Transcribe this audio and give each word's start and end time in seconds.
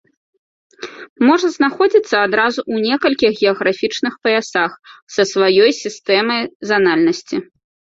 Можа 1.31 1.47
знаходзіцца 1.57 2.15
адразу 2.29 2.59
ў 2.73 2.87
некалькіх 2.87 3.31
геаграфічных 3.45 4.13
паясах 4.27 4.71
са 5.17 5.23
сваёй 5.37 5.71
сістэмай 5.85 6.41
занальнасці. 6.73 7.37